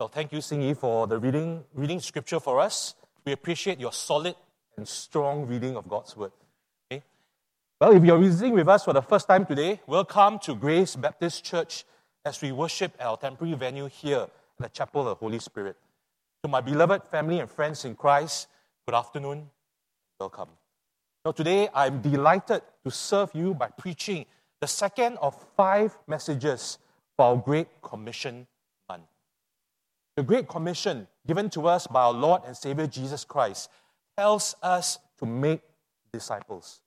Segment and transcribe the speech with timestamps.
[0.00, 2.94] Well, thank you, Yi, for the reading, reading scripture for us.
[3.24, 4.36] We appreciate your solid
[4.76, 6.30] and strong reading of God's word.
[6.86, 7.02] Okay?
[7.80, 11.42] Well, if you're visiting with us for the first time today, welcome to Grace Baptist
[11.42, 11.84] Church
[12.24, 14.30] as we worship at our temporary venue here at
[14.60, 15.74] the Chapel of the Holy Spirit.
[16.44, 18.46] To my beloved family and friends in Christ,
[18.86, 19.50] good afternoon,
[20.20, 20.50] welcome.
[21.24, 24.26] Now, today I'm delighted to serve you by preaching
[24.60, 26.78] the second of five messages
[27.16, 28.46] for our Great Commission.
[30.18, 33.70] The Great Commission, given to us by our Lord and Savior Jesus Christ,
[34.16, 35.60] tells us to make
[36.12, 36.80] disciples.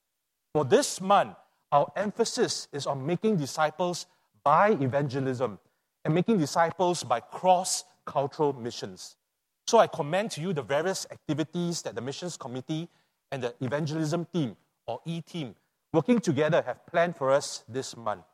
[0.54, 1.38] For this month,
[1.71, 4.05] our emphasis is on making disciples
[4.44, 5.59] by evangelism
[6.04, 9.16] and making disciples by cross cultural missions.
[9.66, 12.90] So I commend to you the various activities that the missions committee
[13.32, 14.57] and the evangelism team,
[14.88, 15.55] or E team,
[15.93, 18.26] working together have planned for us this month.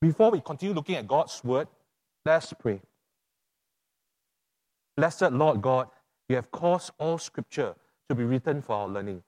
[0.00, 1.68] Before we continue looking at God's word,
[2.26, 2.80] let's pray.
[5.00, 5.88] Blessed Lord God,
[6.28, 7.74] you have caused all scripture
[8.10, 9.22] to be written for our learning.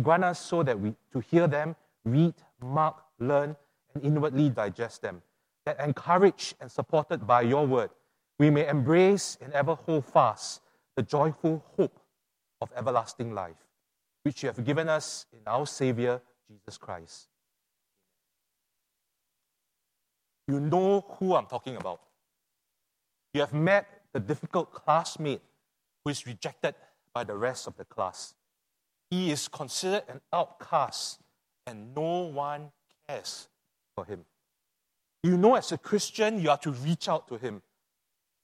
[0.00, 1.74] Grant us so that we to hear them,
[2.04, 3.56] read, mark, learn,
[3.94, 5.20] and inwardly digest them.
[5.66, 7.90] That encouraged and supported by your word,
[8.38, 10.60] we may embrace and ever hold fast
[10.94, 11.98] the joyful hope
[12.60, 13.66] of everlasting life,
[14.22, 17.26] which you have given us in our Savior, Jesus Christ.
[20.46, 22.02] You know who I'm talking about.
[23.34, 25.42] You have met the difficult classmate
[26.04, 26.74] who is rejected
[27.12, 28.34] by the rest of the class.
[29.10, 31.20] He is considered an outcast,
[31.66, 32.70] and no one
[33.08, 33.48] cares
[33.94, 34.24] for him.
[35.22, 37.62] You know, as a Christian, you are to reach out to him.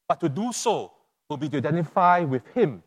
[0.09, 0.93] But to do so
[1.29, 2.83] will be to identify with him.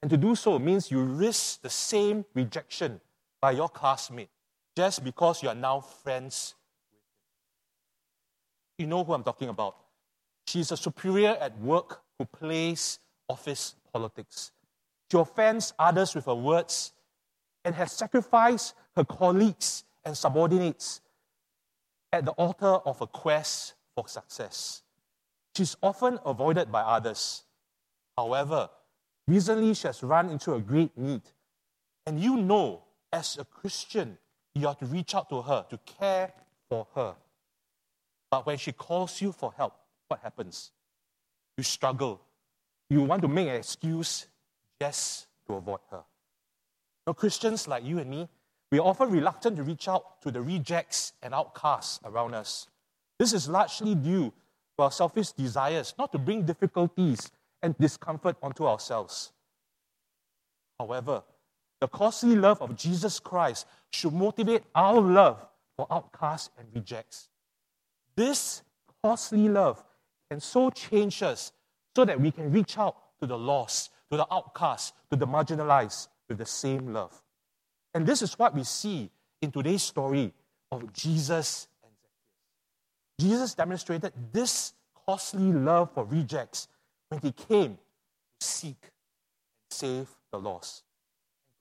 [0.00, 3.00] And to do so means you risk the same rejection
[3.40, 4.30] by your classmate
[4.76, 6.54] just because you are now friends
[6.92, 7.04] with him.
[8.78, 9.76] You know who I'm talking about.
[10.48, 14.50] She's a superior at work who plays office politics.
[15.12, 16.94] She offends others with her words
[17.66, 21.02] and has sacrificed her colleagues and subordinates
[22.14, 24.84] at the altar of a quest for success.
[25.54, 27.44] She's often avoided by others.
[28.16, 28.70] However,
[29.26, 31.24] recently she has run into a great need.
[32.06, 34.16] And you know, as a Christian,
[34.54, 36.32] you have to reach out to her, to care
[36.70, 37.16] for her.
[38.30, 39.74] But when she calls you for help,
[40.08, 40.72] what happens?
[41.56, 42.20] You struggle.
[42.90, 44.26] You want to make an excuse
[44.80, 46.02] just to avoid her.
[47.06, 48.28] Now, Christians like you and me,
[48.70, 52.66] we are often reluctant to reach out to the rejects and outcasts around us.
[53.18, 54.32] This is largely due
[54.76, 57.30] to our selfish desires, not to bring difficulties
[57.62, 59.32] and discomfort onto ourselves.
[60.78, 61.22] However,
[61.80, 65.46] the costly love of Jesus Christ should motivate our love
[65.76, 67.28] for outcasts and rejects.
[68.16, 68.62] This
[69.02, 69.82] costly love
[70.30, 71.52] can so change us
[71.96, 76.08] so that we can reach out to the lost, to the outcasts, to the marginalized
[76.28, 77.22] with the same love.
[77.94, 80.32] And this is what we see in today's story
[80.70, 83.30] of Jesus and Zacchaeus.
[83.32, 84.74] Jesus demonstrated this
[85.06, 86.68] costly love for rejects
[87.08, 90.84] when he came to seek and save the lost.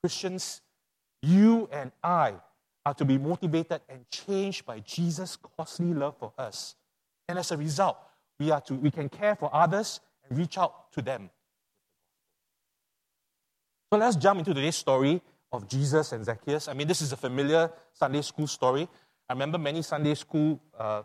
[0.01, 0.61] Christians,
[1.21, 2.35] you and I
[2.85, 6.75] are to be motivated and changed by Jesus' costly love for us.
[7.27, 7.97] And as a result,
[8.39, 11.29] we, are to, we can care for others and reach out to them.
[13.91, 15.21] So let's jump into today's story
[15.51, 16.67] of Jesus and Zacchaeus.
[16.67, 18.87] I mean, this is a familiar Sunday school story.
[19.29, 21.03] I remember many Sunday school uh,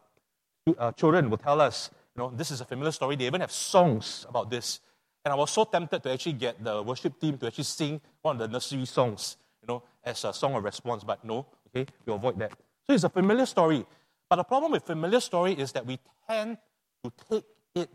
[0.79, 3.17] uh, children will tell us, you know, this is a familiar story.
[3.17, 4.81] They even have songs about this.
[5.25, 8.37] And I was so tempted to actually get the worship team to actually sing one
[8.37, 11.05] of the nursery songs, you know, as a song of response.
[11.05, 12.53] But no, okay, we avoid that.
[12.87, 13.87] So it's a familiar story.
[14.29, 16.59] But the problem with familiar story is that we tend
[17.05, 17.91] to take it,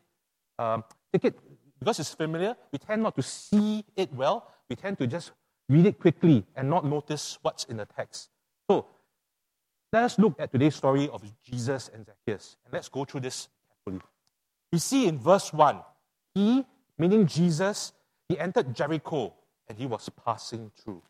[0.60, 1.40] um, take it
[1.80, 2.56] because it's familiar.
[2.72, 4.52] We tend not to see it well.
[4.70, 5.32] We tend to just
[5.70, 8.30] read it quickly and not notice what's in the text.
[8.70, 8.86] So
[9.94, 13.48] let us look at today's story of Jesus and Zacchaeus, and let's go through this
[13.70, 14.04] carefully.
[14.72, 15.80] We see in verse 1,
[16.36, 16.66] he,
[16.98, 17.94] meaning Jesus,
[18.28, 19.34] he entered Jericho
[19.68, 21.02] and he was passing through.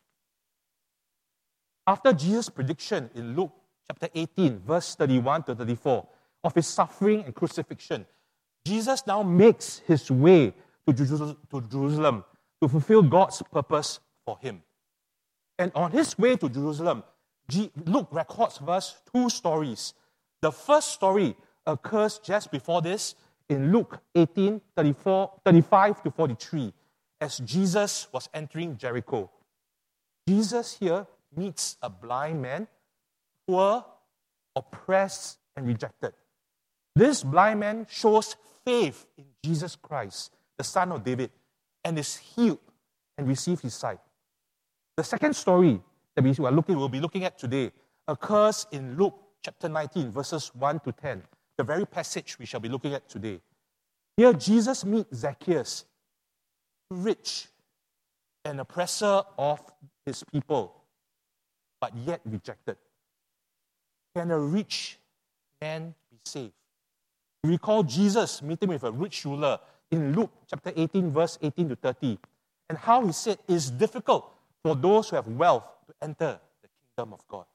[1.88, 3.54] After Jesus' prediction in Luke
[3.88, 6.08] chapter 18, verse 31 to 34,
[6.44, 8.06] of his suffering and crucifixion,
[8.66, 10.54] Jesus now makes his way
[10.86, 12.24] to Jerusalem
[12.62, 14.62] to fulfill God's purpose for him.
[15.60, 17.04] And on his way to Jerusalem,
[17.86, 19.94] Luke records for us two stories.
[20.42, 21.36] The first story
[21.66, 23.16] occurs just before this
[23.50, 26.74] in Luke 18 34, 35 to 43
[27.20, 29.32] as Jesus was entering Jericho.
[30.28, 32.68] Jesus here meets a blind man,
[33.48, 33.86] poor,
[34.56, 36.14] oppressed, and rejected.
[36.98, 38.36] This blind man shows
[38.66, 41.30] faith in Jesus Christ, the Son of David,
[41.84, 42.58] and is healed
[43.20, 44.00] and receives his sight.
[44.96, 45.80] The second story
[46.16, 47.72] that we are looking, we'll be looking at today
[48.08, 49.14] occurs in Luke
[49.44, 51.22] chapter 19, verses 1 to 10,
[51.60, 53.42] the very passage we shall be looking at today.
[54.16, 55.86] Here, Jesus meets Zacchaeus,
[56.90, 57.48] rich,
[58.44, 59.62] an oppressor of
[60.04, 60.82] his people,
[61.80, 62.78] but yet rejected.
[64.16, 64.98] Can a rich
[65.62, 66.54] man be saved?
[67.44, 69.60] Recall Jesus meeting with a rich ruler
[69.92, 72.20] in Luke chapter 18, verse 18 to 30,
[72.70, 74.32] and how he said it's difficult
[74.64, 77.46] for those who have wealth to enter the kingdom of God.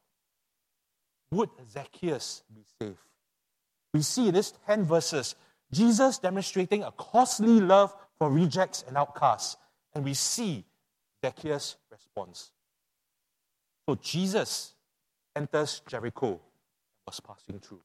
[1.32, 2.99] Would Zacchaeus be saved?
[3.93, 5.34] We see in these 10 verses
[5.73, 9.56] Jesus demonstrating a costly love for rejects and outcasts,
[9.94, 10.64] and we see
[11.25, 12.50] Zacchaeus' response.
[13.88, 14.75] So Jesus
[15.35, 16.40] enters Jericho and
[17.06, 17.81] was passing through.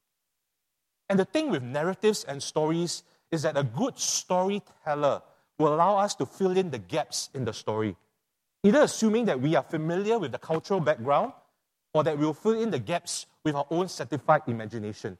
[1.08, 5.22] And the thing with narratives and stories is that a good storyteller
[5.58, 7.96] will allow us to fill in the gaps in the story.
[8.62, 11.32] Either assuming that we are familiar with the cultural background
[11.94, 15.16] or that we'll fill in the gaps with our own satisfied imagination.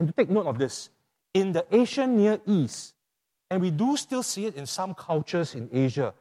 [0.00, 0.90] And to take note of this,
[1.34, 2.94] in the ancient Near East,
[3.50, 6.14] and we do still see it in some cultures in Asia,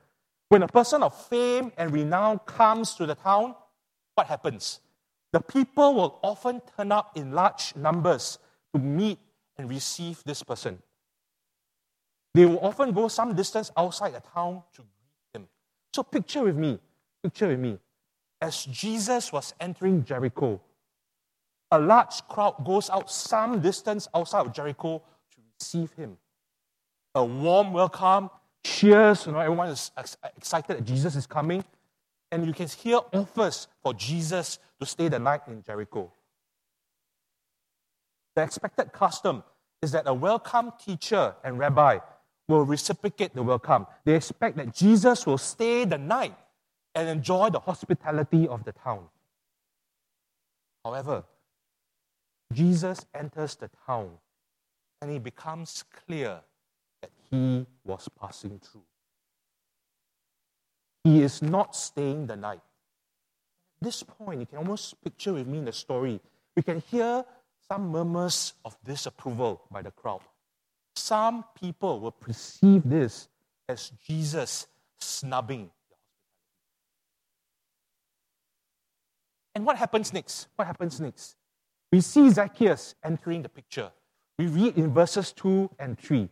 [0.49, 3.55] when a person of fame and renown comes to the town,
[4.13, 4.79] what happens?
[5.31, 8.39] The people will often turn up in large numbers
[8.75, 9.17] to meet
[9.57, 10.77] and receive this person.
[12.33, 15.47] They will often go some distance outside the town to greet him.
[15.93, 16.79] So picture with me,
[17.23, 17.79] picture with me.
[18.41, 20.61] As Jesus was entering Jericho,
[21.71, 25.01] a large crowd goes out some distance outside of Jericho
[25.31, 26.17] to receive him.
[27.15, 28.29] A warm welcome,
[28.61, 29.91] cheers, you know, everyone is
[30.35, 31.63] excited that Jesus is coming.
[32.29, 36.11] And you can hear offers for Jesus to stay the night in Jericho.
[38.35, 39.43] The expected custom
[39.81, 41.99] is that a welcome teacher and rabbi
[42.47, 43.87] will reciprocate the welcome.
[44.03, 46.35] They expect that Jesus will stay the night
[46.93, 49.05] and enjoy the hospitality of the town.
[50.83, 51.23] However,
[52.53, 54.11] Jesus enters the town
[55.01, 56.41] and it becomes clear
[57.01, 58.85] that he was passing through.
[61.03, 62.61] He is not staying the night.
[63.81, 66.19] At this point, you can almost picture with me in the story.
[66.55, 67.25] We can hear
[67.71, 70.21] some murmurs of disapproval by the crowd.
[70.95, 73.27] Some people will perceive this
[73.67, 74.67] as Jesus
[74.99, 75.69] snubbing
[79.55, 80.47] And what happens next?
[80.57, 81.37] What happens next?
[81.91, 83.89] We see Zacchaeus entering the picture.
[84.37, 86.29] We read in verses 2 and 3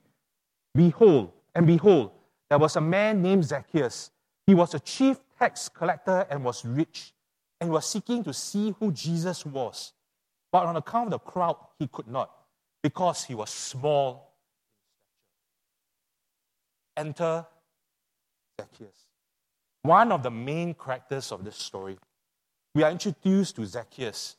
[0.76, 2.12] Behold, and behold,
[2.50, 4.12] there was a man named Zacchaeus.
[4.46, 7.14] He was a chief tax collector and was rich,
[7.62, 9.94] and was seeking to see who Jesus was.
[10.54, 12.32] But on account of the crowd, he could not,
[12.84, 14.30] because he was small
[16.96, 17.44] Enter
[18.62, 19.08] Zacchaeus.
[19.82, 21.98] One of the main characters of this story.
[22.76, 24.36] We are introduced to Zacchaeus.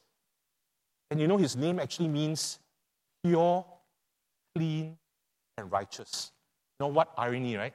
[1.11, 2.61] And you know his name actually means
[3.25, 3.67] pure,
[4.55, 4.97] clean,
[5.59, 6.31] and righteous.
[6.79, 7.75] You know what irony, right?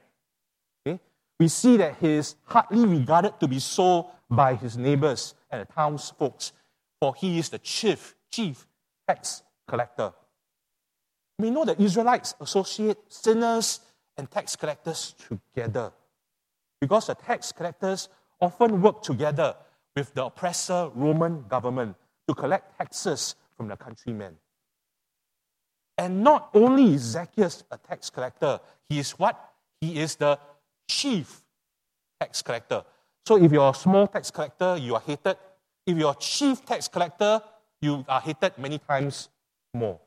[0.86, 0.98] Okay?
[1.38, 5.70] We see that he is hardly regarded to be so by his neighbors and the
[5.70, 6.40] townsfolk,
[7.00, 8.66] for he is the chief chief
[9.06, 10.12] tax collector.
[11.38, 13.80] We know that Israelites associate sinners
[14.16, 15.92] and tax collectors together
[16.80, 18.08] because the tax collectors
[18.40, 19.54] often work together
[19.96, 21.96] with the oppressor Roman government
[22.28, 24.36] to collect taxes from the countrymen.
[25.98, 29.36] And not only is Zacchaeus a tax collector, he is what?
[29.80, 30.38] He is the
[30.88, 31.42] chief
[32.18, 32.84] tax collector.
[33.26, 35.36] So if you're a small tax collector, you are hated.
[35.86, 37.42] If you're a chief tax collector,
[37.80, 39.28] you are hated many times
[39.74, 40.00] more.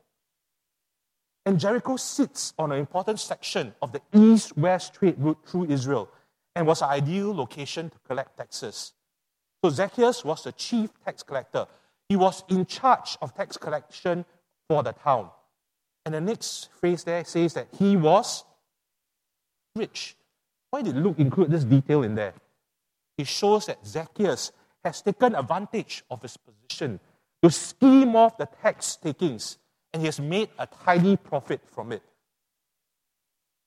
[1.45, 6.09] And Jericho sits on an important section of the east west trade route through Israel
[6.55, 8.93] and was an ideal location to collect taxes.
[9.63, 11.67] So Zacchaeus was the chief tax collector.
[12.07, 14.25] He was in charge of tax collection
[14.69, 15.29] for the town.
[16.05, 18.43] And the next phrase there says that he was
[19.75, 20.15] rich.
[20.69, 22.33] Why did Luke include this detail in there?
[23.17, 24.51] It shows that Zacchaeus
[24.83, 26.99] has taken advantage of his position
[27.43, 29.57] to scheme off the tax takings,
[29.91, 32.01] and he has made a tidy profit from it.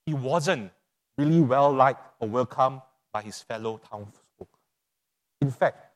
[0.06, 0.71] He wasn't
[1.18, 2.80] really well liked or welcomed
[3.12, 4.49] by his fellow townsfolk.
[5.40, 5.92] In fact,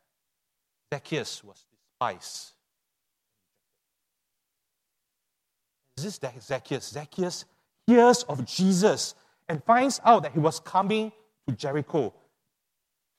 [0.92, 2.52] Zacchaeus was despised.
[5.96, 6.88] This Is Zacchaeus?
[6.88, 7.44] Zacchaeus
[7.86, 9.14] hears of Jesus
[9.48, 11.12] and finds out that he was coming
[11.46, 12.12] to Jericho.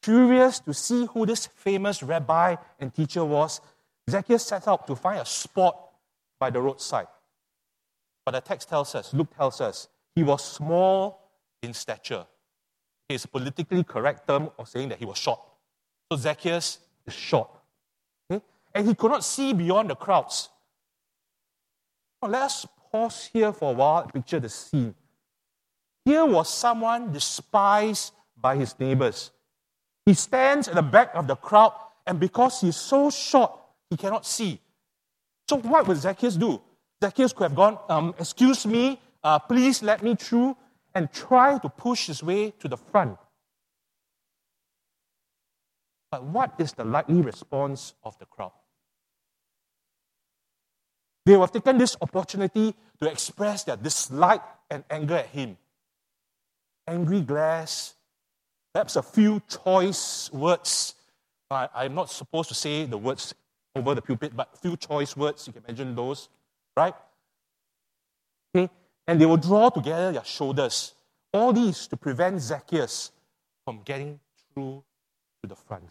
[0.01, 3.61] Curious to see who this famous rabbi and teacher was,
[4.09, 5.77] Zacchaeus set out to find a spot
[6.39, 7.07] by the roadside.
[8.25, 11.29] But the text tells us, Luke tells us, he was small
[11.61, 12.25] in stature.
[13.09, 15.39] It's a politically correct term of saying that he was short.
[16.11, 17.49] So Zacchaeus is short.
[18.29, 18.43] Okay?
[18.73, 20.49] And he could not see beyond the crowds.
[22.21, 24.93] Now, let us pause here for a while and picture the scene.
[26.05, 29.31] Here was someone despised by his neighbors.
[30.05, 31.73] He stands at the back of the crowd,
[32.07, 33.51] and because he's so short,
[33.91, 34.59] he cannot see.
[35.47, 36.61] So, what would Zacchaeus do?
[37.03, 40.55] Zacchaeus could have gone, um, Excuse me, uh, please let me through,
[40.95, 43.17] and try to push his way to the front.
[46.09, 48.53] But what is the likely response of the crowd?
[51.25, 55.57] They have taken this opportunity to express their dislike and anger at him.
[56.87, 57.93] Angry glares,
[58.73, 60.95] perhaps a few choice words.
[61.49, 63.33] I, I'm not supposed to say the words
[63.75, 66.29] over the pulpit, but few choice words, you can imagine those,
[66.75, 66.93] right?
[68.53, 68.69] Okay?
[69.07, 70.93] And they will draw together their shoulders.
[71.33, 73.11] All these to prevent Zacchaeus
[73.63, 74.19] from getting
[74.53, 74.83] through
[75.41, 75.89] to the front.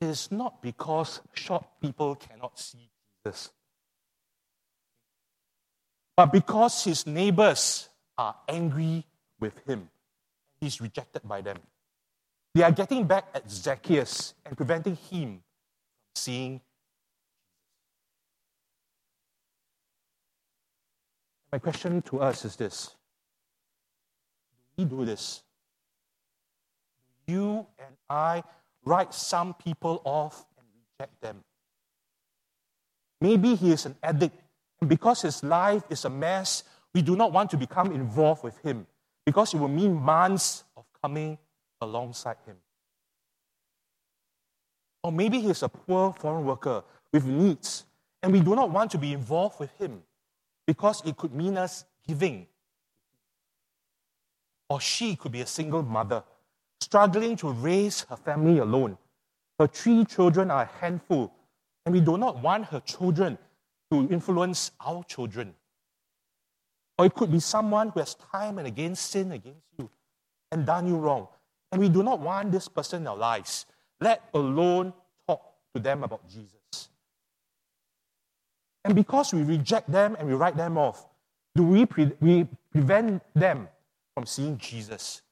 [0.00, 2.88] It is not because short people cannot see
[3.24, 3.50] Jesus,
[6.16, 9.04] but because his neighbors are angry
[9.40, 9.88] with him.
[10.60, 11.56] He's rejected by them.
[12.54, 15.42] They are getting back at Zacchaeus and preventing him
[16.18, 16.60] seeing
[21.52, 22.94] My question to us is this
[24.76, 25.42] Do we do this?
[27.26, 28.42] Do you and I
[28.84, 31.42] write some people off and reject them?
[33.20, 34.38] Maybe he is an addict,
[34.80, 36.62] and because his life is a mess,
[36.94, 38.86] we do not want to become involved with him
[39.26, 41.38] because it will mean months of coming
[41.80, 42.56] alongside him.
[45.02, 47.84] Or maybe he is a poor foreign worker with needs,
[48.22, 50.02] and we do not want to be involved with him
[50.66, 52.46] because it could mean us giving.
[54.68, 56.22] Or she could be a single mother,
[56.80, 58.98] struggling to raise her family alone.
[59.58, 61.32] Her three children are a handful,
[61.86, 63.38] and we do not want her children
[63.90, 65.54] to influence our children.
[66.98, 69.88] Or it could be someone who has time and again sinned against you
[70.50, 71.28] and done you wrong.
[71.70, 73.66] And we do not want this person in our lives,
[74.00, 74.92] let alone
[75.26, 75.42] talk
[75.74, 76.88] to them about Jesus.
[78.84, 81.06] And because we reject them and we write them off,
[81.54, 83.68] do we, pre- we prevent them
[84.14, 85.22] from seeing Jesus?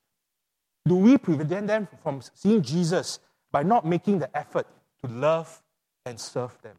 [0.87, 3.19] Do we prevent them from seeing Jesus
[3.51, 4.67] by not making the effort
[5.03, 5.63] to love
[6.05, 6.77] and serve them?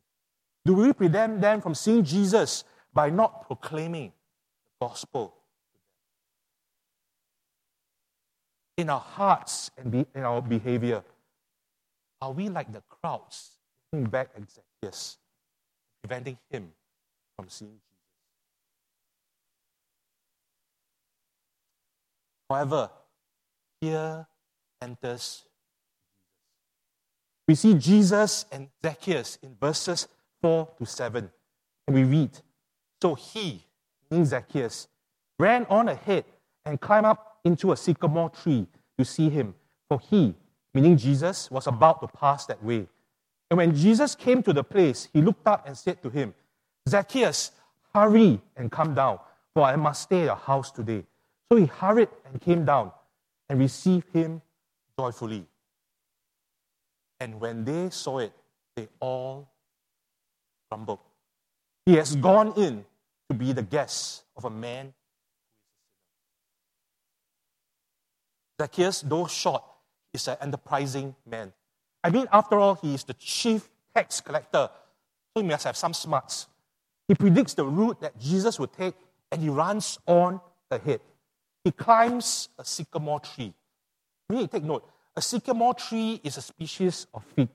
[0.65, 2.63] Do we prevent them from seeing Jesus
[2.93, 4.11] by not proclaiming
[4.65, 5.33] the gospel
[8.77, 11.03] in our hearts and be, in our behavior?
[12.21, 13.51] Are we like the crowds
[13.91, 15.17] looking back at Zacchaeus?
[16.07, 16.69] preventing him
[17.35, 17.83] from seeing Jesus.
[22.49, 22.89] However,
[23.81, 24.25] here
[24.81, 25.43] enters Jesus.
[27.47, 30.07] We see Jesus and Zacchaeus in verses
[30.41, 31.29] 4 to 7.
[31.87, 32.31] And we read
[33.01, 33.63] So he,
[34.09, 34.87] meaning Zacchaeus,
[35.39, 36.25] ran on ahead
[36.65, 39.55] and climbed up into a sycamore tree to see him,
[39.87, 40.33] for he,
[40.73, 42.87] meaning Jesus, was about to pass that way.
[43.49, 46.33] And when Jesus came to the place, he looked up and said to him,
[46.87, 47.51] Zacchaeus,
[47.93, 49.19] hurry and come down,
[49.53, 51.03] for I must stay at your house today.
[51.51, 52.91] So he hurried and came down
[53.49, 54.41] and received him
[54.99, 55.45] joyfully.
[57.19, 58.33] And when they saw it,
[58.75, 59.49] they all
[60.69, 60.99] grumbled.
[61.85, 62.85] He has gone in
[63.29, 64.93] to be the guest of a man
[68.59, 69.63] Zacchaeus, though short,
[70.17, 71.53] is an enterprising man.
[72.03, 74.69] I mean, after all, he is the chief tax collector,
[75.35, 76.47] so he must have some smarts.
[77.07, 78.95] He predicts the route that Jesus would take
[79.31, 80.99] and he runs on ahead.
[81.63, 83.53] He climbs a sycamore tree.
[84.29, 84.87] To take note.
[85.15, 87.49] A sycamore tree is a species of fig.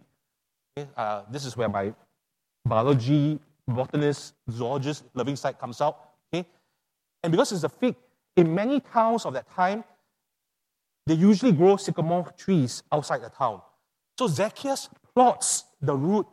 [0.77, 0.89] Okay?
[0.97, 1.93] Uh, this is where my
[2.65, 3.39] biology,
[3.69, 5.99] botanist, zoologist loving side comes out.
[6.33, 6.47] Okay?
[7.23, 7.95] And because it's a fig,
[8.37, 9.85] in many towns of that time,
[11.07, 13.61] they usually grow sycamore trees outside the town.
[14.19, 16.29] So Zacchaeus plots the route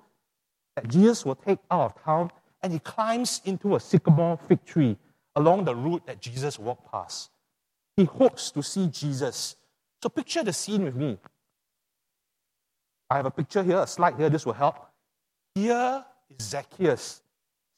[0.75, 4.97] that Jesus will take out of town and he climbs into a sycamore fig tree
[5.35, 7.31] along the route that Jesus walked past.
[7.97, 9.55] He hopes to see Jesus.
[10.01, 11.17] So picture the scene with me.
[13.09, 14.75] I have a picture here, a slide here, this will help.
[15.55, 17.21] Here is Zacchaeus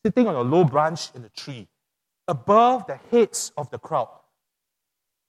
[0.05, 1.67] sitting on a low branch in a tree,
[2.27, 4.09] above the heads of the crowd.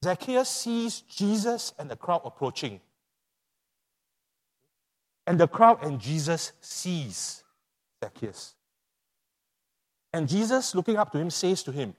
[0.05, 2.81] Zacchaeus sees Jesus and the crowd approaching.
[5.27, 7.45] And the crowd and Jesus sees
[8.03, 8.55] Zacchaeus.
[10.13, 11.95] And Jesus, looking up to him, says to him,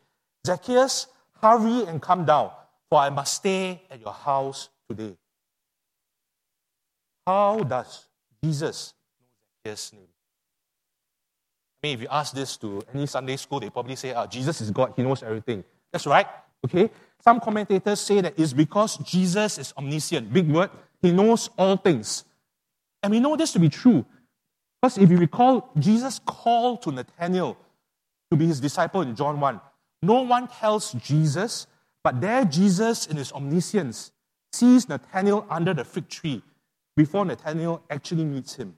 [0.45, 1.07] Zacchaeus,
[1.41, 2.51] hurry and come down,
[2.89, 5.15] for I must stay at your house today.
[7.25, 8.05] How does
[8.43, 10.07] Jesus know Zacchaeus' name?
[11.81, 14.59] I mean, if you ask this to any Sunday school, they probably say, ah, Jesus
[14.61, 15.63] is God, he knows everything.
[15.91, 16.27] That's right,
[16.65, 16.89] okay?
[17.23, 20.69] Some commentators say that it's because Jesus is omniscient, big word,
[21.01, 22.25] he knows all things.
[23.01, 24.05] And we know this to be true.
[24.81, 27.57] Because if you recall, Jesus called to Nathanael
[28.29, 29.61] to be his disciple in John 1.
[30.01, 31.67] No one tells Jesus,
[32.03, 34.11] but there Jesus, in his omniscience,
[34.51, 36.41] sees Nathanael under the fig tree
[36.97, 38.77] before Nathanael actually meets him.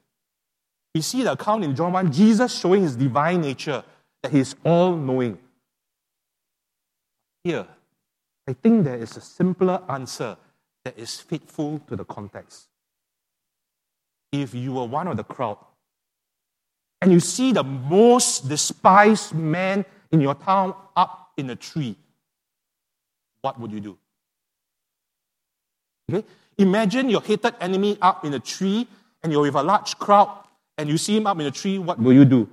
[0.93, 3.83] We see the account in John 1, Jesus showing his divine nature,
[4.21, 5.39] that he is all knowing.
[7.43, 7.67] Here,
[8.47, 10.37] I think there is a simpler answer
[10.83, 12.67] that is faithful to the context.
[14.31, 15.57] If you were one of the crowd
[17.01, 21.95] and you see the most despised man in your town up in a tree,
[23.41, 23.97] what would you do?
[26.11, 26.25] Okay?
[26.57, 28.87] Imagine your hated enemy up in a tree
[29.23, 30.45] and you're with a large crowd
[30.77, 32.47] and you see him up in a tree, what will you do?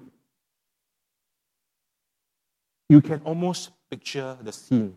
[2.89, 4.97] You can almost picture the scene.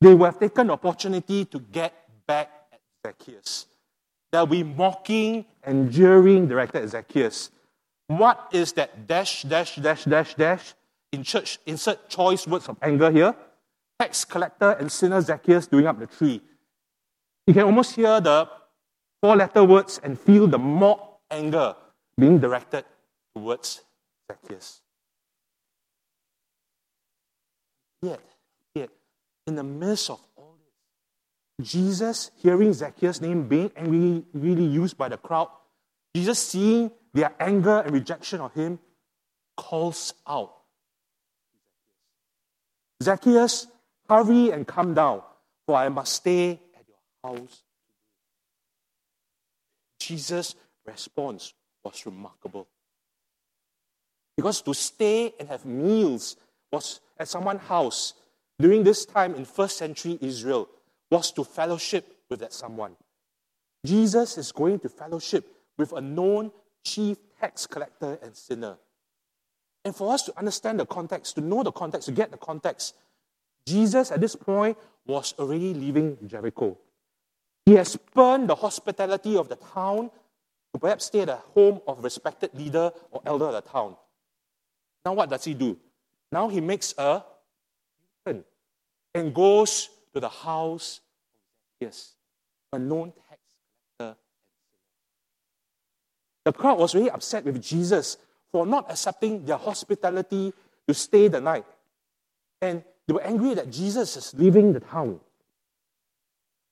[0.00, 1.92] They will have taken the opportunity to get
[2.26, 3.66] back at Zacchaeus.
[4.32, 7.50] They'll be mocking and jeering directed at Zacchaeus.
[8.06, 10.74] What is that dash, dash, dash, dash, dash?
[11.12, 13.34] In church, insert choice words of anger here.
[13.98, 16.40] Tax collector and sinner Zacchaeus doing up the tree.
[17.46, 18.48] You can almost hear the
[19.20, 21.74] four letter words and feel the mock anger
[22.16, 22.84] being directed
[23.34, 23.82] towards
[24.30, 24.80] Zacchaeus.
[28.02, 28.20] Yet,
[29.50, 30.54] in the midst of all
[31.58, 35.48] this, Jesus, hearing Zacchaeus' name being angry, really used by the crowd,
[36.14, 38.78] Jesus seeing their anger and rejection of him,
[39.56, 40.54] calls out
[43.02, 43.66] Zacchaeus,
[44.08, 45.22] hurry and come down,
[45.66, 47.62] for I must stay at your house.
[49.98, 50.54] Jesus'
[50.86, 52.68] response was remarkable.
[54.36, 56.36] Because to stay and have meals
[56.70, 58.14] was at someone's house
[58.60, 60.68] during this time in first century Israel
[61.10, 62.96] was to fellowship with that someone.
[63.84, 65.46] Jesus is going to fellowship
[65.78, 66.52] with a known
[66.84, 68.76] chief tax collector and sinner.
[69.84, 72.94] And for us to understand the context, to know the context, to get the context,
[73.66, 76.76] Jesus at this point was already leaving Jericho.
[77.64, 80.10] He has spurned the hospitality of the town
[80.74, 83.96] to perhaps stay at the home of a respected leader or elder of the town.
[85.04, 85.78] Now, what does he do?
[86.30, 87.22] Now he makes a
[89.14, 91.00] and goes to the house
[91.82, 92.14] of Zacchaeus,
[92.72, 93.40] a known tax
[93.98, 94.18] collector.
[96.44, 98.16] The crowd was really upset with Jesus
[98.52, 100.52] for not accepting their hospitality
[100.86, 101.64] to stay the night.
[102.60, 105.20] And they were angry that Jesus is leaving the town.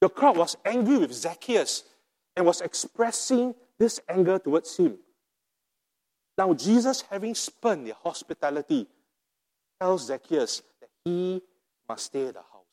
[0.01, 1.85] The crowd was angry with Zacchaeus
[2.37, 4.99] and was expressing this anger towards him.
[6.37, 8.87] Now, Jesus, having spurned their hospitality,
[9.81, 11.43] tells Zacchaeus that he
[11.89, 12.67] must stay at the house.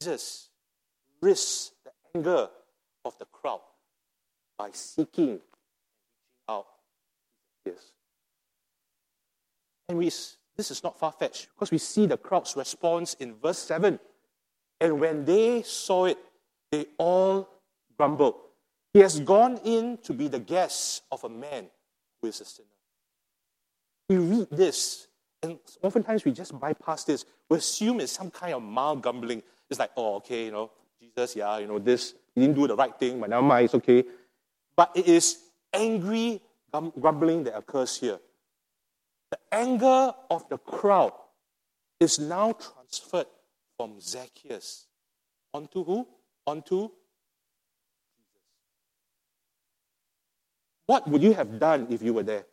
[0.00, 0.48] Jesus
[1.20, 2.48] risks the anger
[3.04, 3.60] of the crowd
[4.56, 5.40] by seeking
[6.48, 6.66] out
[7.64, 7.92] Zacchaeus.
[9.88, 13.58] And we, this is not far fetched because we see the crowd's response in verse
[13.58, 13.98] 7.
[14.80, 16.18] And when they saw it,
[16.70, 17.48] they all
[17.96, 18.36] grumbled.
[18.92, 21.66] He has gone in to be the guest of a man
[22.20, 22.68] who is a sinner.
[24.08, 25.07] We read this,
[25.42, 27.24] and oftentimes we just bypass this.
[27.48, 29.42] We assume it's some kind of mild grumbling.
[29.70, 30.70] It's like, oh, okay, you know,
[31.00, 33.74] Jesus, yeah, you know, this, he didn't do the right thing, but never mind, it's
[33.74, 34.04] okay.
[34.76, 35.38] But it is
[35.72, 36.40] angry
[36.72, 38.18] grumbling that occurs here.
[39.30, 41.12] The anger of the crowd
[42.00, 43.26] is now transferred
[43.76, 44.86] from Zacchaeus
[45.52, 46.06] onto who?
[46.46, 46.90] Onto
[48.16, 48.40] Jesus.
[50.86, 52.44] What would you have done if you were there?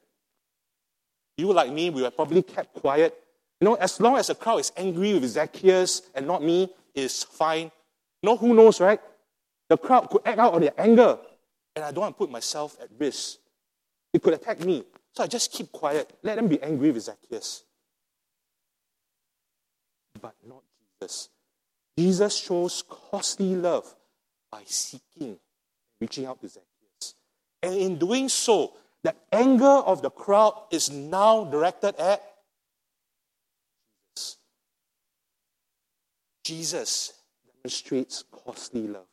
[1.37, 3.13] You, like me, we were probably kept quiet.
[3.59, 7.23] You know, as long as the crowd is angry with Zacchaeus and not me, is
[7.23, 7.71] fine.
[8.21, 8.99] You know, who knows, right?
[9.69, 11.17] The crowd could act out on their anger,
[11.75, 13.37] and I don't want to put myself at risk.
[14.13, 14.83] It could attack me.
[15.13, 16.17] So I just keep quiet.
[16.23, 17.63] Let them be angry with Zacchaeus.
[20.21, 20.63] But not
[21.01, 21.29] Jesus.
[21.97, 23.93] Jesus shows costly love
[24.51, 25.37] by seeking,
[25.99, 27.15] reaching out to Zacchaeus.
[27.63, 28.73] And in doing so,
[29.05, 32.23] the anger of the crowd is now directed at
[34.15, 34.37] Jesus.
[36.43, 37.13] Jesus
[37.45, 39.05] demonstrates costly love.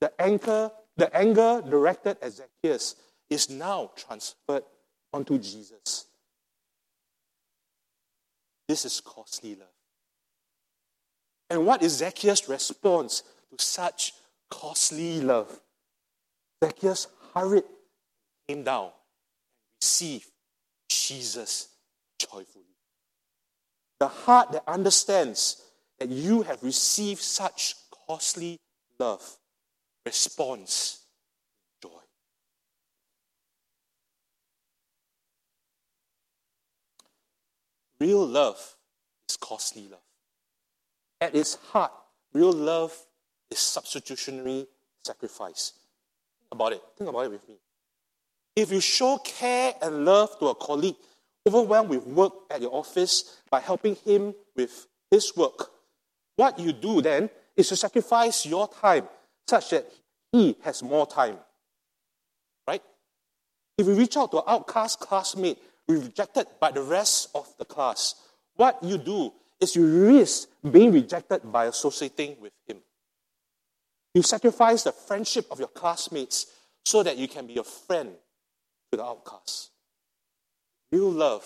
[0.00, 2.96] The anger, the anger directed at Zacchaeus
[3.28, 4.62] is now transferred
[5.12, 6.06] onto Jesus.
[8.66, 9.68] This is costly love.
[11.50, 14.14] And what is Zacchaeus' response to such
[14.48, 15.60] costly love?
[16.64, 17.64] Zacchaeus hurried,
[18.48, 18.90] came down,
[19.78, 20.30] and received
[20.88, 21.68] Jesus
[22.18, 22.64] joyfully.
[24.00, 25.62] The heart that understands
[25.98, 27.74] that you have received such
[28.06, 28.58] costly
[28.98, 29.38] love
[30.06, 31.00] responds
[31.82, 31.88] joy.
[38.00, 38.76] Real love
[39.28, 40.00] is costly love.
[41.20, 41.92] At its heart,
[42.32, 42.96] real love
[43.50, 44.66] is substitutionary
[45.04, 45.72] sacrifice.
[46.42, 46.82] Think about it.
[46.96, 47.56] Think about it with me.
[48.58, 50.96] If you show care and love to a colleague
[51.46, 55.70] overwhelmed with work at your office by helping him with his work,
[56.34, 59.06] what you do then is to sacrifice your time
[59.46, 59.86] such that
[60.32, 61.36] he has more time.
[62.66, 62.82] Right?
[63.78, 68.16] If you reach out to an outcast classmate rejected by the rest of the class,
[68.56, 72.78] what you do is you risk being rejected by associating with him.
[74.14, 76.46] You sacrifice the friendship of your classmates
[76.84, 78.16] so that you can be a friend
[78.90, 79.70] to the outcast.
[80.90, 81.44] Real love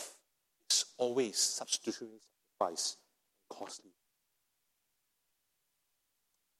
[0.71, 2.19] is always substitutionary
[2.59, 2.97] sacrifice,
[3.51, 3.91] and costly.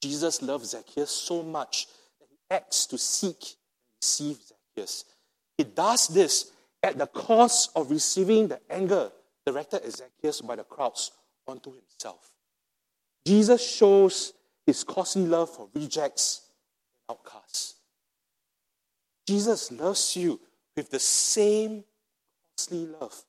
[0.01, 1.87] Jesus loved Zacchaeus so much
[2.19, 5.05] that he acts to seek and receive Zacchaeus.
[5.57, 9.11] He does this at the cost of receiving the anger
[9.45, 11.11] directed at Zacchaeus by the crowds
[11.47, 12.31] onto himself.
[13.25, 14.33] Jesus shows
[14.65, 16.41] his costly love for rejects
[17.07, 17.75] and outcasts.
[19.25, 20.39] Jesus loves you
[20.75, 21.83] with the same
[22.55, 23.23] costly love.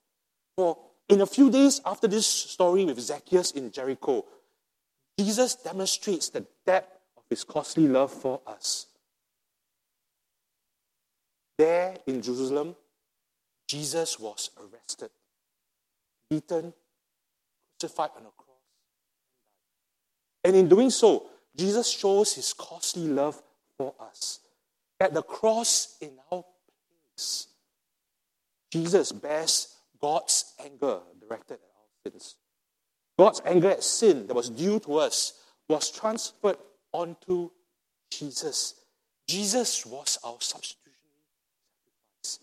[0.56, 0.78] For
[1.08, 4.24] in a few days after this story with Zacchaeus in Jericho,
[5.18, 8.86] Jesus demonstrates the depth of his costly love for us.
[11.56, 12.74] There in Jerusalem,
[13.68, 15.10] Jesus was arrested,
[16.28, 16.72] beaten,
[17.78, 18.54] crucified on a cross,
[20.42, 21.26] and in doing so,
[21.56, 23.40] Jesus shows his costly love
[23.78, 24.40] for us.
[25.00, 26.44] At the cross in our
[28.70, 32.36] Jesus bears God's anger directed at our sins.
[33.18, 36.56] God's anger at sin that was due to us was transferred
[36.92, 37.50] onto
[38.10, 38.74] Jesus.
[39.28, 41.22] Jesus was our substitutionary
[42.22, 42.40] sacrifice.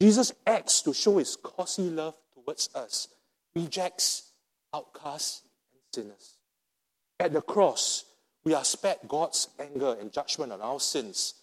[0.00, 3.08] Jesus acts to show his costly love towards us,
[3.54, 4.30] rejects
[4.72, 6.36] outcasts and sinners.
[7.20, 8.04] At the cross,
[8.44, 11.34] we are spared God's anger and judgment on our sins,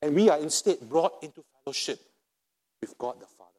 [0.00, 2.00] and we are instead brought into fellowship
[2.80, 3.50] with God the Father.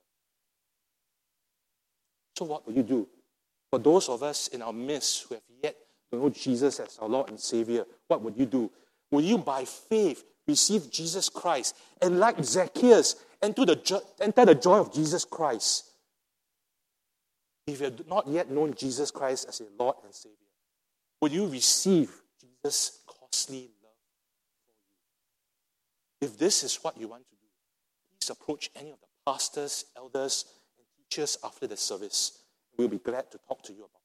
[2.37, 3.07] So, what will you do?
[3.69, 5.75] For those of us in our midst who have yet
[6.11, 8.71] to know Jesus as our Lord and Savior, what would you do?
[9.11, 14.79] Will you, by faith, receive Jesus Christ and, like Zacchaeus, enter the, enter the joy
[14.79, 15.85] of Jesus Christ?
[17.67, 20.35] If you have not yet known Jesus Christ as your Lord and Savior,
[21.21, 23.93] will you receive Jesus' costly love
[24.65, 24.73] for
[26.23, 26.27] you?
[26.27, 27.47] If this is what you want to do,
[28.19, 30.45] please approach any of the pastors, elders,
[30.77, 32.41] and teachers after the service
[32.77, 34.01] We'll be glad to talk to you about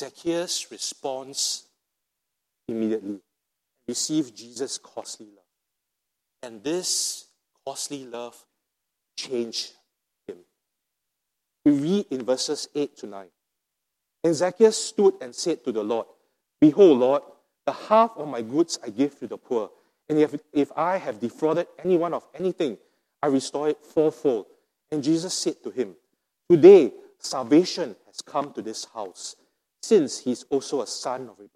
[0.00, 0.08] this.
[0.08, 1.66] Zacchaeus responds
[2.66, 3.20] immediately,
[3.86, 5.44] receive Jesus' costly love.
[6.42, 7.26] And this
[7.64, 8.36] costly love
[9.16, 9.72] changed
[10.26, 10.38] him.
[11.64, 13.26] We read in verses 8 to 9.
[14.24, 16.06] And Zacchaeus stood and said to the Lord,
[16.60, 17.22] Behold, Lord,
[17.66, 19.70] the half of my goods I give to the poor.
[20.08, 22.78] And if, if I have defrauded anyone of anything,
[23.22, 24.46] I restore it fourfold.
[24.90, 25.94] And Jesus said to him,
[26.50, 29.36] Today salvation has come to this house,
[29.82, 31.48] since he is also a son of Abraham.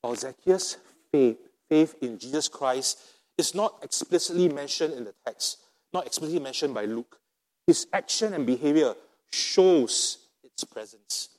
[0.00, 0.76] While Zacchaeus'
[1.12, 3.00] faith, faith in Jesus Christ
[3.36, 5.58] is not explicitly mentioned in the text,
[5.92, 7.18] not explicitly mentioned by Luke,
[7.66, 8.94] his action and behavior
[9.30, 11.30] shows its presence.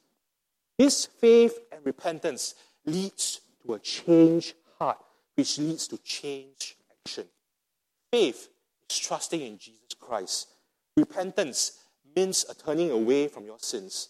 [0.77, 2.55] His faith and repentance
[2.85, 4.97] leads to a changed heart,
[5.35, 7.25] which leads to change action.
[8.11, 8.49] Faith
[8.89, 10.47] is trusting in Jesus Christ.
[10.95, 11.79] Repentance
[12.15, 14.09] means a turning away from your sins.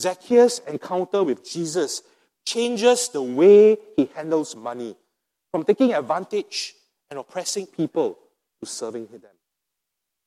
[0.00, 2.02] Zacchaeus' encounter with Jesus
[2.44, 4.96] changes the way he handles money
[5.50, 6.74] from taking advantage
[7.10, 8.18] and oppressing people
[8.60, 9.22] to serving them.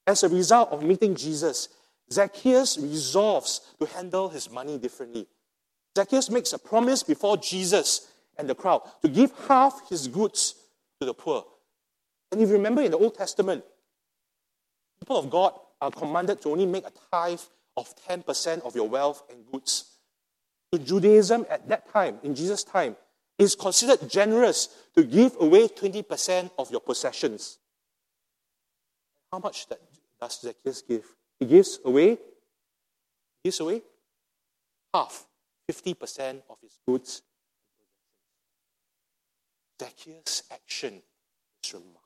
[0.06, 1.70] As a result of meeting Jesus,
[2.12, 5.28] Zacchaeus resolves to handle his money differently.
[5.96, 8.08] Zacchaeus makes a promise before Jesus
[8.40, 10.56] and the crowd to give half his goods
[11.00, 11.46] to the poor.
[12.32, 13.64] And if you remember in the Old Testament,
[15.00, 17.42] people of God are commanded to only make a tithe
[17.78, 19.98] of 10% of your wealth and goods.
[20.74, 22.96] So Judaism at that time, in Jesus' time,
[23.38, 27.58] is considered generous to give away 20% of your possessions.
[29.32, 29.80] how much that
[30.20, 31.06] does Zacchaeus give?
[31.40, 32.18] He gives away,
[33.44, 33.82] gives away
[34.94, 35.26] half,
[35.72, 37.22] 50% of his goods.
[39.80, 41.02] Zacchaeus' action
[41.64, 42.00] is remarkable.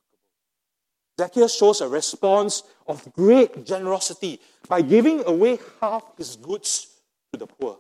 [1.20, 6.88] Zacchaeus shows a response of great generosity by giving away half his goods
[7.32, 7.80] to the poor.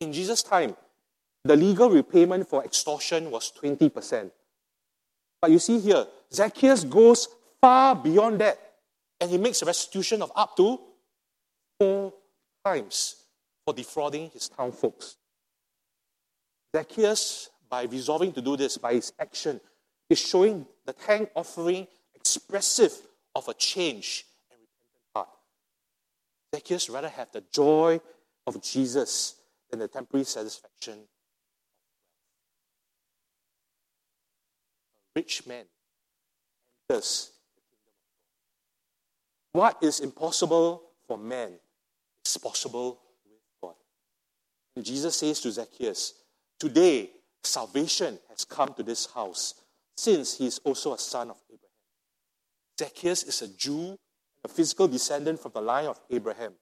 [0.00, 0.76] In Jesus' time,
[1.44, 4.30] the legal repayment for extortion was 20%.
[5.40, 7.28] But you see here, Zacchaeus goes
[7.60, 8.58] far beyond that
[9.20, 10.78] and he makes a restitution of up to
[11.78, 12.12] four
[12.64, 13.16] times
[13.64, 15.16] for defrauding his town folks.
[16.74, 19.60] Zacchaeus, by resolving to do this by his action,
[20.08, 22.92] is showing the thank offering expressive
[23.34, 25.28] of a change and repentant heart.
[26.54, 28.00] Zacchaeus rather have the joy
[28.46, 29.34] of Jesus
[29.70, 30.98] than the temporary satisfaction.
[34.94, 35.64] A rich man
[36.88, 37.32] enters.
[39.52, 41.52] What is impossible for man
[42.24, 43.74] is possible with God.
[44.76, 46.14] And Jesus says to Zacchaeus,
[46.58, 47.10] Today
[47.42, 49.54] salvation has come to this house
[49.96, 51.66] since he is also a son of Abraham.
[52.78, 53.98] Zacchaeus is a Jew,
[54.44, 56.52] a physical descendant from the line of Abraham.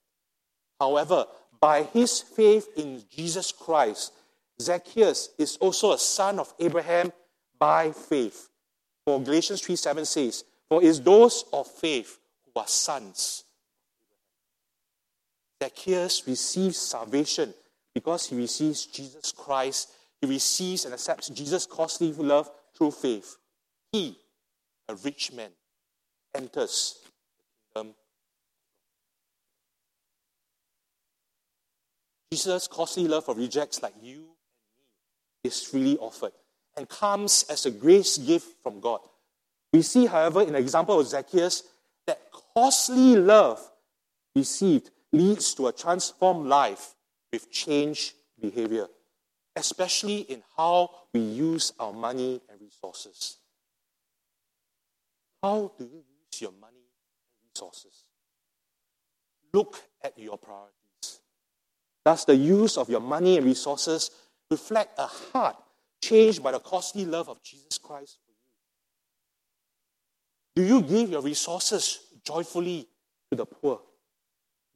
[0.78, 1.26] However,
[1.60, 4.12] by his faith in Jesus Christ,
[4.60, 7.12] Zacchaeus is also a son of Abraham
[7.58, 8.48] by faith.
[9.04, 13.44] For Galatians 3 7 says, For it is those of faith who are sons.
[15.62, 17.54] Zacchaeus receives salvation
[17.94, 19.90] because he receives Jesus Christ.
[20.24, 23.36] He receives and accepts Jesus' costly love through faith,
[23.92, 24.16] he,
[24.88, 25.50] a rich man,
[26.34, 26.98] enters
[27.74, 27.94] the kingdom.
[32.32, 36.32] Jesus' costly love for rejects like you and me is freely offered
[36.78, 39.00] and comes as a grace gift from God.
[39.74, 41.64] We see, however, in the example of Zacchaeus,
[42.06, 42.18] that
[42.54, 43.60] costly love
[44.34, 46.94] received leads to a transformed life
[47.30, 48.86] with changed behavior
[49.56, 53.38] especially in how we use our money and resources.
[55.42, 58.04] How do you use your money and resources?
[59.52, 61.20] Look at your priorities.
[62.04, 64.10] Does the use of your money and resources
[64.50, 65.56] reflect a heart
[66.02, 68.32] changed by the costly love of Jesus Christ for
[70.62, 70.66] you?
[70.66, 72.88] Do you give your resources joyfully
[73.30, 73.80] to the poor?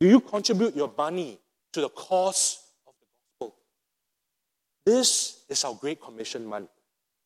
[0.01, 1.41] Do you contribute your money
[1.73, 2.61] to the cause
[4.89, 6.71] this is our Great Commission month.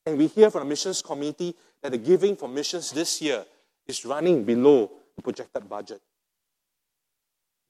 [0.05, 3.44] And we hear from the missions committee that the giving for missions this year
[3.87, 6.01] is running below the projected budget.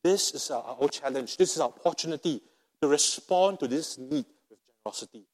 [0.03, 1.37] This is our, our challenge.
[1.37, 2.41] This is our opportunity
[2.81, 5.25] to respond to this need with generosity.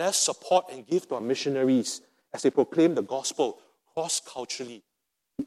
[0.00, 2.02] Let's support and give to our missionaries
[2.34, 3.60] as they proclaim the gospel
[3.94, 4.82] cross culturally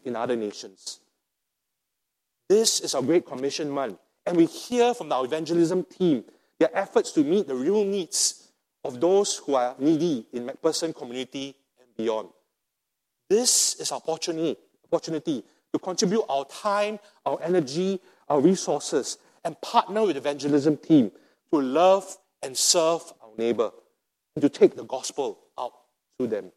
[0.06, 1.02] in other nations.
[2.48, 3.98] This is our Great Commission month.
[4.26, 6.24] And we hear from our evangelism team
[6.58, 8.44] their efforts to meet the real needs
[8.86, 12.30] of those who are needy in MacPherson community and beyond.
[13.28, 14.56] This is our opportunity,
[14.92, 15.44] opportunity
[15.74, 21.12] to contribute our time, our energy, our resources, and partner with the evangelism team
[21.52, 23.72] to love and serve our neighbor
[24.36, 25.74] and to take the gospel out
[26.20, 26.52] to them.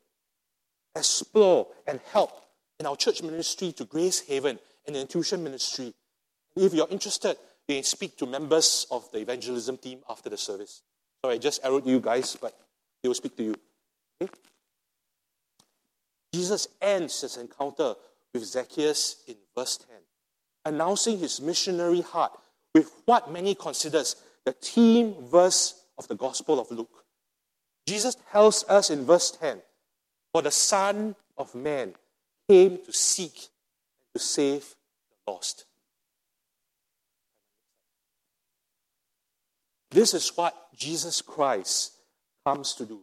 [0.95, 2.33] Explore and help
[2.79, 5.95] in our church ministry to Grace Haven and the Intuition Ministry.
[6.57, 7.37] If you're interested,
[7.67, 10.83] you can speak to members of the evangelism team after the service.
[11.25, 12.57] Sorry, I just arrowed you guys, but
[13.03, 13.55] they will speak to you.
[14.23, 14.33] Okay?
[16.33, 17.95] Jesus ends his encounter
[18.33, 19.89] with Zacchaeus in verse 10,
[20.67, 22.33] announcing his missionary heart
[22.75, 27.05] with what many considers the team verse of the Gospel of Luke.
[27.87, 29.63] Jesus tells us in verse 10,
[30.33, 31.95] For the Son of Man
[32.49, 34.75] came to seek and to save
[35.11, 35.65] the lost.
[39.91, 41.93] This is what Jesus Christ
[42.45, 43.01] comes to do.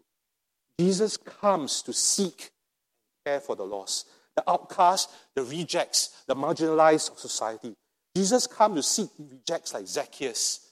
[0.79, 7.11] Jesus comes to seek and care for the lost, the outcasts, the rejects, the marginalized
[7.11, 7.73] of society.
[8.15, 10.71] Jesus comes to seek rejects like Zacchaeus.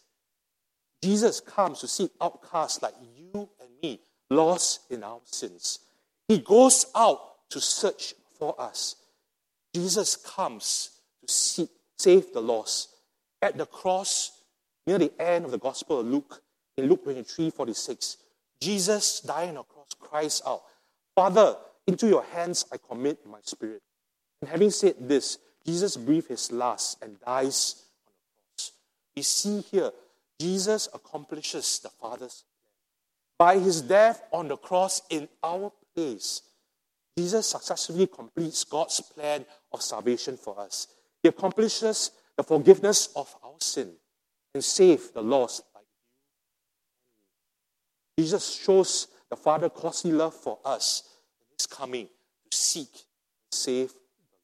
[1.02, 4.00] Jesus comes to seek outcasts like you and me,
[4.30, 5.80] lost in our sins.
[6.28, 8.96] He goes out to search for us.
[9.76, 12.90] Jesus comes to seek, save the lost.
[13.42, 14.33] At the cross,
[14.86, 16.42] near the end of the Gospel of Luke,
[16.78, 18.18] in Luke 23 46,
[18.62, 20.64] Jesus dying on the cross cries out,
[21.16, 21.56] Father,
[21.88, 23.82] into your hands I commit my spirit.
[24.42, 28.72] And having said this, Jesus breathes his last and dies on the cross.
[29.16, 29.92] We see here,
[30.40, 32.44] Jesus accomplishes the Father's
[33.40, 33.58] plan.
[33.58, 36.42] By his death on the cross in our place,
[37.18, 40.88] Jesus successfully completes God's plan of salvation for us.
[41.22, 43.94] He accomplishes the forgiveness of our sin
[44.54, 45.64] and save the lost.
[48.18, 51.04] Jesus shows the Father costly love for us
[51.42, 54.44] in His coming to seek and save the lost.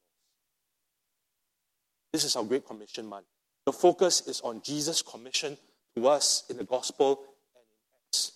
[2.11, 3.25] This is our Great Commission month.
[3.65, 5.57] The focus is on Jesus' commission
[5.95, 7.19] to us in the gospel
[7.55, 8.31] and in Acts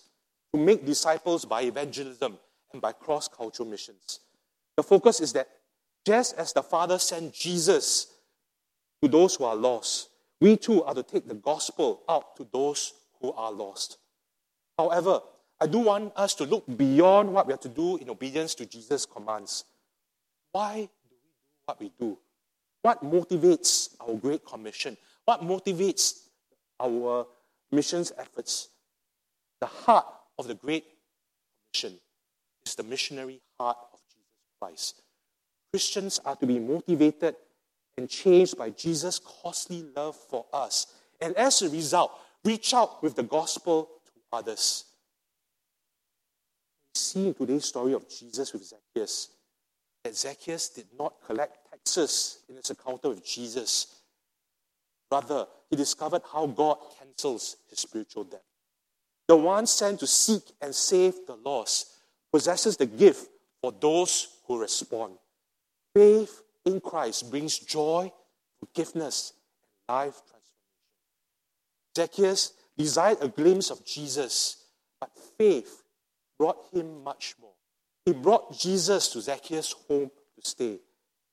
[0.52, 2.38] to make disciples by evangelism
[2.72, 4.20] and by cross cultural missions.
[4.76, 5.48] The focus is that
[6.06, 8.06] just as the Father sent Jesus
[9.02, 10.10] to those who are lost,
[10.44, 13.96] we too are to take the gospel out to those who are lost.
[14.78, 15.20] However,
[15.58, 18.66] I do want us to look beyond what we have to do in obedience to
[18.66, 19.64] Jesus' commands.
[20.52, 22.18] Why do we do what we do?
[22.82, 24.98] What motivates our Great Commission?
[25.24, 26.26] What motivates
[26.78, 27.26] our
[27.72, 28.68] missions efforts?
[29.62, 30.04] The heart
[30.38, 30.84] of the Great
[31.72, 31.98] Commission
[32.66, 34.28] is the missionary heart of Jesus
[34.60, 35.02] Christ.
[35.72, 37.34] Christians are to be motivated
[37.96, 40.86] and changed by Jesus' costly love for us.
[41.20, 42.12] And as a result,
[42.44, 44.84] reach out with the gospel to others.
[46.94, 49.30] We see in today's story of Jesus with Zacchaeus
[50.02, 54.02] that Zacchaeus did not collect taxes in his encounter with Jesus.
[55.10, 58.42] Rather, he discovered how God cancels his spiritual debt.
[59.26, 61.90] The one sent to seek and save the lost
[62.30, 63.28] possesses the gift
[63.62, 65.14] for those who respond.
[65.94, 68.12] Faith in Christ brings joy,
[68.60, 69.32] forgiveness,
[69.88, 70.54] and life transformation.
[71.96, 74.64] Zacchaeus desired a glimpse of Jesus,
[75.00, 75.82] but faith
[76.38, 77.52] brought him much more.
[78.04, 80.80] He brought Jesus to Zacchaeus' home to stay.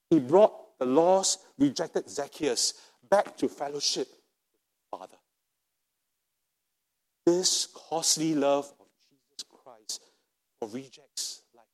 [0.10, 2.74] He brought the lost, rejected Zacchaeus
[3.10, 5.18] back to fellowship with the Father.
[7.26, 10.02] This costly love of Jesus Christ
[10.60, 11.66] for rejects like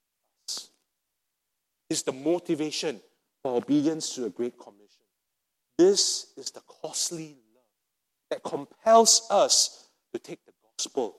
[0.48, 0.70] us
[1.90, 3.00] is the motivation
[3.48, 5.06] for obedience to the Great Commission.
[5.78, 7.64] This is the costly love
[8.30, 11.16] that compels us to take the gospel,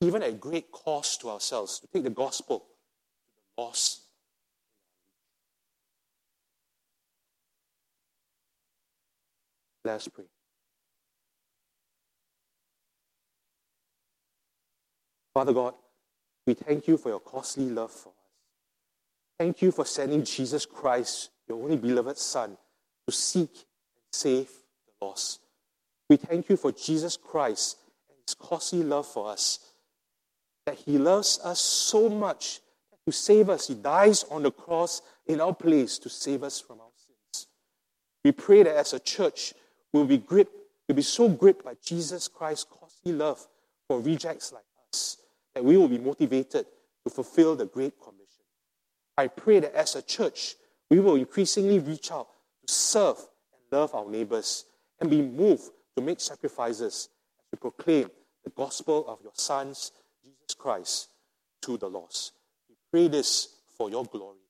[0.00, 2.64] even at great cost to ourselves, to take the gospel to
[3.58, 4.00] the lost.
[9.84, 10.24] Let us pray.
[15.34, 15.74] Father God,
[16.46, 18.15] we thank you for your costly love for.
[19.38, 22.56] Thank you for sending Jesus Christ, your only beloved Son,
[23.06, 25.40] to seek and save the lost.
[26.08, 29.58] We thank you for Jesus Christ and his costly love for us.
[30.64, 33.68] That he loves us so much that to save us.
[33.68, 37.46] He dies on the cross in our place to save us from our sins.
[38.24, 39.54] We pray that as a church,
[39.92, 40.56] we'll be gripped,
[40.88, 43.46] we'll be so gripped by Jesus Christ's costly love
[43.86, 45.18] for rejects like us
[45.54, 46.66] that we will be motivated
[47.04, 48.25] to fulfill the Great Commission.
[49.18, 50.56] I pray that as a church,
[50.90, 52.28] we will increasingly reach out
[52.66, 54.64] to serve and love our neighbors
[55.00, 58.10] and be moved to make sacrifices as we proclaim
[58.44, 61.08] the gospel of your Son's Jesus Christ
[61.62, 62.32] to the lost.
[62.68, 64.45] We pray this for your glory.